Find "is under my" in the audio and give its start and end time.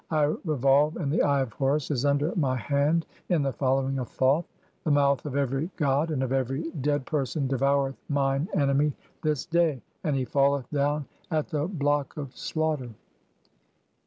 1.91-2.55